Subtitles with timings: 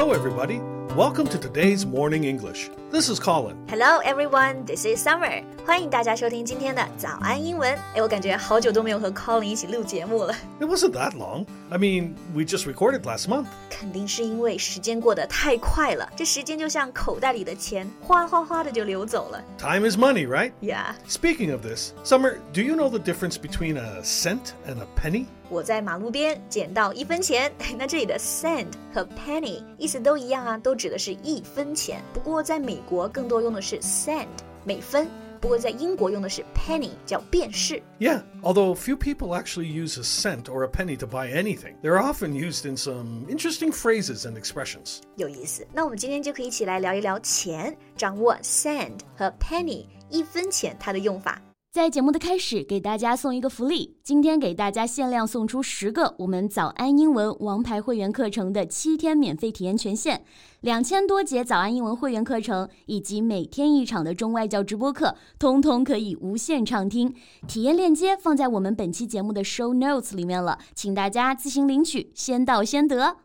[0.00, 0.60] Hello, everybody.
[0.96, 2.70] Welcome to today's Morning English.
[2.90, 3.56] This is Colin.
[3.68, 5.44] Hello everyone, this is Summer.
[5.66, 7.70] 欢迎大家收听今天的早安英文。
[7.94, 11.44] 哎，我感觉好久都没有和 Colin 一起录节目了， It wasn't that long.
[11.68, 13.46] I mean, we just recorded last month.
[13.68, 19.42] 肯定是因为时间过得太快了，这时间就像口袋里的钱，哗哗哗的就流走了。
[19.58, 20.52] Time is money, right?
[20.62, 24.86] Yeah， Speaking of this, Summer, do you know the difference between a cent and a
[24.96, 25.26] penny?
[25.50, 32.02] 我在马路边捡到一分钱，那这里的 cent 和 penny 意思都一样啊，都指的是一分钱。
[32.12, 34.26] 不过在美国更多用的是 cent
[34.64, 35.08] 每分，
[35.40, 37.80] 不过在英国用的是 penny 叫便士。
[38.00, 42.00] Yeah, although few people actually use a cent or a penny to buy anything, they're
[42.00, 44.98] often used in some interesting phrases and expressions.
[45.14, 45.64] 有意思。
[45.72, 51.40] 那我们今天就可以一起来聊一聊钱，掌握 cent 和 penny 一分钱它的用法。
[51.72, 60.24] 在节目的开始，给大家送一个福利，今天给大家限量送出十个我们早安英文王牌会员课程的七天免费体验权限，
[60.62, 67.14] 两千多节早安英文会员课程以及每天一场的中外教直播课，通通可以无限畅听。
[67.46, 73.18] 体验链接放在我们本期节目的 show notes 里面了，请大家自行领取，先到先得。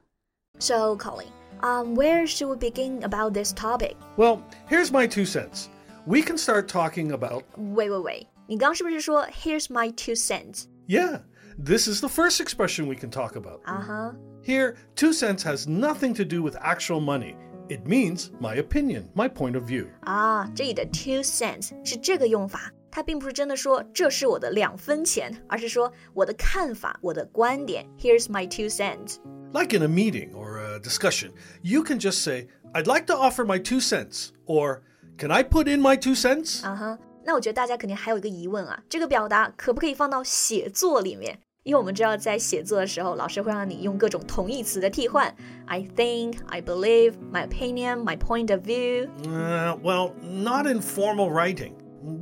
[0.60, 1.28] So Colin,
[1.62, 3.96] um, where should we begin about this topic?
[4.18, 5.68] Well, here's my two cents.
[6.06, 7.44] We can start talking about,
[7.76, 10.66] 喂喂喂， 你刚刚是不是说 Here's my two cents？
[10.88, 11.22] yeah,
[11.58, 13.62] this is the first expression we can talk about.
[13.64, 17.36] 啊哈 Here, two cents has nothing to do with actual money.
[17.70, 19.88] It means my opinion, my point of view.
[20.02, 27.86] 啊，这里的 two cents 是这个用法，它并不是真的说这是我的两分钱，而是说我的看法，我的观点。
[27.98, 29.18] Here's my two cents。
[29.54, 33.46] Like in a meeting or a discussion, you can just say, I'd like to offer
[33.46, 34.82] my two cents, or
[35.18, 36.66] Can I put in my two cents?
[36.66, 41.40] 啊哈， 那我觉得大家肯定还有一个疑问啊，这个表达可不可以放到写作里面？
[41.64, 45.32] 因为我们知道，在写作的时候，老师会让你用各种同义词的替换。
[45.68, 49.08] I think, I believe, my opinion, my point of view。
[49.26, 51.74] Uh, well, not in formal writing.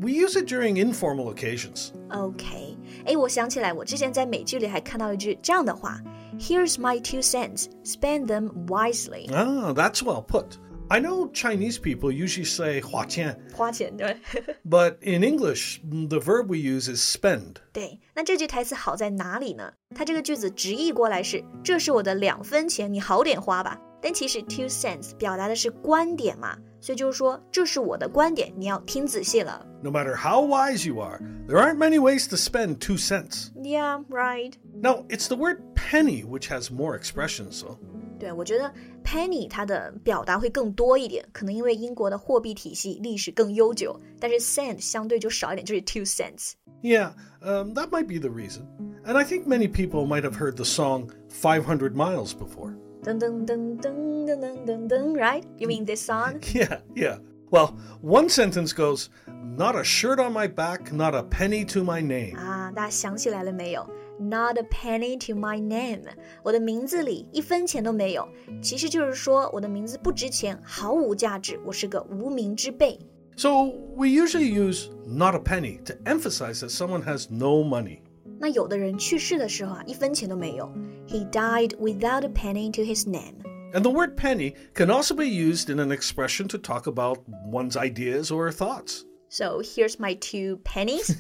[0.01, 1.91] We use it during informal occasions.
[2.09, 6.01] OK，哎，我想起来，我之前在美剧里还看到一句这样的话：
[6.37, 9.29] Here's my two cents, spend them wisely。
[9.31, 10.57] Ah, that's well put.
[10.91, 14.17] I know Chinese people usually say 花钱,花钱对
[14.67, 17.57] but in English, the verb we use is spend.
[17.71, 19.71] 对，那这句台词好在哪里呢？
[19.95, 23.79] 它这个句子直译过来是：这是我的两分钱，你好点花吧。
[24.01, 29.63] 但其实 two cents 表达的是观点嘛，所以就是说这是我的观点，你要听仔细了。
[29.83, 33.51] No matter how wise you are, there aren't many ways to spend two cents.
[33.61, 34.53] Yeah, right.
[34.81, 37.77] Now, it's the word penny which has more expressions, though.
[38.18, 38.72] 对我觉得
[39.04, 46.52] Penny 它的表达会更多一点，可能因为英国的货币体系历史更悠久，但是 cent 相对就少一点，就是 two cents。
[46.82, 48.66] Yeah, um, that might be the reason.
[49.04, 52.76] And I think many people might have heard the song 500 Miles before.
[53.02, 55.44] Dun dun dun dun dun dun dun dun, right?
[55.58, 56.40] You mean this song?
[56.54, 57.18] Yeah, yeah.
[57.50, 59.08] Well, one sentence goes,
[59.56, 62.36] Not a shirt on my back, not a penny to my name.
[62.36, 63.88] Ah, 啊，大家想起来了没有？Uh,
[64.19, 66.03] ？Not a penny to my name，
[66.43, 68.27] 我的名字里一分钱都没有。
[68.61, 72.99] 其实就是说我的名字不值钱，毫无价值，我是个无名之辈。
[73.37, 77.99] So we usually use not a penny to emphasize that someone has no money.
[78.37, 80.69] 那有的人去世的时候啊，一分钱都没有。
[81.07, 83.35] He died without a penny to his name。
[83.71, 87.19] And the word penny can also be used in an expression to talk about
[87.51, 89.03] one's ideas or thoughts.
[89.33, 91.15] So here's my two pennies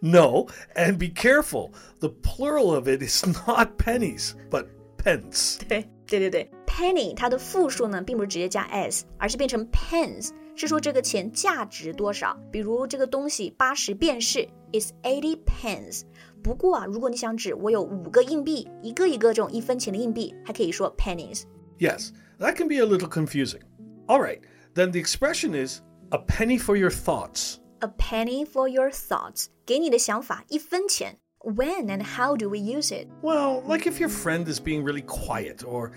[0.00, 1.72] 。no, and be careful.
[2.00, 5.58] The plural of it is not pennies, but pence.
[5.68, 12.34] 对对对对，penny 它的复数呢，并不是直接加 s，而是变成 pence，是说这个钱价值多少。
[12.50, 16.04] 比如这个东西八十便士 is eighty pence。
[16.42, 21.42] 不过啊，如果你想指我有五个硬币，一个一个这种一分钱的硬币，还可以说 pennies。
[21.78, 22.08] Yes,
[22.38, 23.60] that can be a little confusing.
[24.06, 24.40] All right,
[24.74, 25.80] then the expression is
[26.10, 27.58] a penny for your thoughts.
[27.80, 31.18] A penny for your thoughts，给你的想法一分钱。
[31.40, 33.08] When and how do we use it？
[33.22, 35.90] Well, like if your friend is being really quiet or,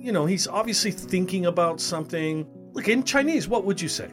[0.00, 2.46] you know, he's obviously thinking about something.
[2.72, 4.08] Look, in Chinese, what would you say?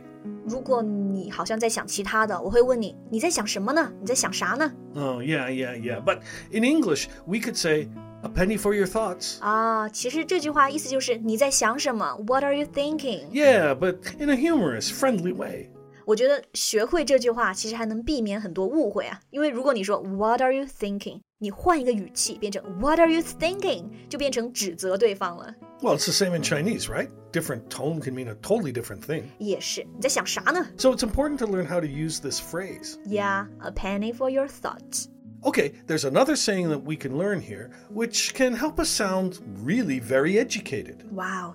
[0.46, 3.90] 如果你好像在想其他的，我会问你你在想什么呢？
[4.02, 4.70] 你在想啥呢？
[4.96, 6.04] Oh, yeah, yeah, yeah.
[6.04, 7.88] But in English, we could say
[8.26, 9.40] a penny for your thoughts.
[9.40, 12.16] 啊，其实这句话意思就是你在想什么？
[12.28, 13.28] What are you thinking？
[13.32, 15.70] Yeah, but in a humorous, friendly way.
[16.06, 19.20] 我觉得学会这句话，其实还能避免很多误会啊。
[19.30, 25.54] 因为如果你说 What are you thinking，你换一个语气变成 What are you thinking，就变成指责对方了。
[25.82, 27.10] Well, it's the same in Chinese, right?
[27.32, 29.24] Different tone can mean a totally different thing.
[29.40, 32.98] 也是，你在想啥呢 So it's important to learn how to use this phrase.
[33.08, 35.06] ？Yeah，a penny for your thoughts。
[35.47, 40.01] Okay, there's another saying that we can learn here, which can help us sound really
[40.01, 41.09] very educated.
[41.13, 41.55] Wow,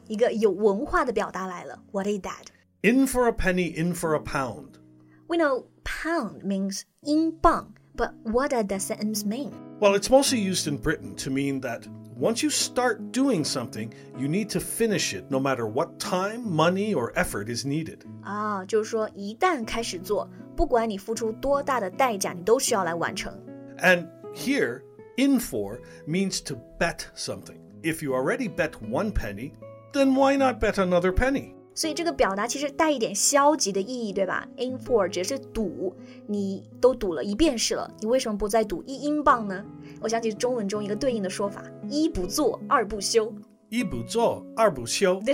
[2.23, 2.51] that?
[2.83, 4.79] In for a penny, in for a pound.
[5.27, 9.51] We know pound means in bang, but what does that sentence mean?
[9.81, 11.85] Well, it's mostly used in Britain to mean that
[12.15, 16.93] once you start doing something, you need to finish it no matter what time, money,
[16.93, 18.05] or effort is needed.
[18.23, 23.37] Ah, 啊，就是说一旦开始做，不管你付出多大的代价，你都需要来完成。
[23.81, 24.83] and here,
[25.17, 27.57] in for means to bet something.
[27.83, 29.53] If you already bet one penny,
[29.91, 31.53] then why not bet another penny?
[31.73, 35.95] 所以这个表达其实带一点消极的意义，对吧？In for 指的是赌，
[36.27, 39.65] 你都赌了一便士了，你为什么不再赌一英镑呢？
[40.01, 43.33] 我想起中文中一个对应的说法：一不做，二不休。
[43.69, 45.21] 一不做，二不休。
[45.25, 45.33] 对，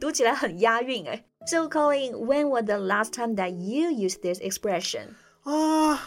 [0.00, 1.24] 读起来很押韵哎。
[1.46, 5.08] So Colin, when was the last time that you used this expression?
[5.42, 5.94] 啊。
[5.94, 5.98] Uh...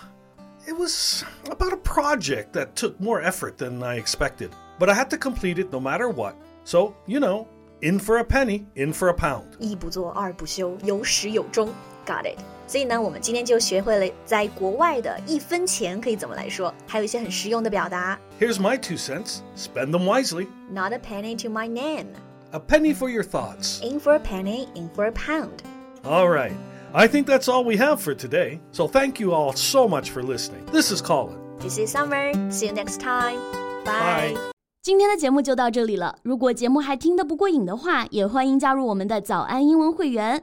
[0.67, 5.09] It was about a project that took more effort than I expected, but I had
[5.11, 6.35] to complete it no matter what.
[6.65, 7.47] So, you know,
[7.81, 9.45] in for a penny, in for a pound.
[9.59, 11.69] 一不做二不休，有始有终。
[12.05, 12.37] Got it。
[12.67, 18.19] 所以呢，我们今天就学会了在国外的一分钱可以怎么来说，还有一些很实用的表达。
[18.37, 19.37] Here's my two cents.
[19.55, 20.47] Spend them wisely.
[20.69, 22.07] Not a penny to my name.
[22.51, 23.81] A penny for your thoughts.
[23.81, 25.59] In for a penny, in for a pound.
[26.03, 26.51] All right.
[26.94, 28.60] I think that's all we have for today.
[28.70, 30.64] So thank you all so much for listening.
[30.72, 31.36] This is Colin.
[31.58, 32.32] This is Summer.
[32.50, 33.38] See you next time.
[33.84, 34.34] Bye.
[34.34, 34.36] Bye.
[34.82, 36.16] 今天的节目就到这里了。
[36.22, 40.42] 如果节目还听得不过瘾的话，也欢迎加入我们的早安英文会员。